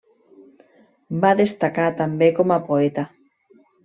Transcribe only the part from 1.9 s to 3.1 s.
també com a poeta.